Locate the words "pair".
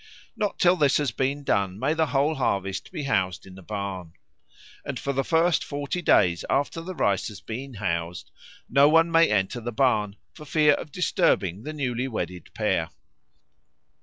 12.55-12.89